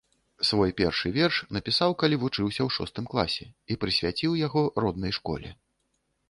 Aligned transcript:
Свой 0.49 0.71
першы 0.79 1.11
верш 1.17 1.35
напісаў, 1.57 1.93
калі 2.03 2.15
вучыўся 2.23 2.61
ў 2.63 2.69
шостым 2.77 3.05
класе, 3.13 3.45
і 3.71 3.77
прысвяціў 3.85 4.31
яго 4.47 4.65
роднай 4.87 5.13
школе. 5.21 5.55